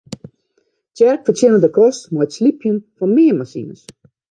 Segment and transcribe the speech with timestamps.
[0.95, 3.81] Tsjerk fertsjinne de kost mei it slypjen fan meanmasines.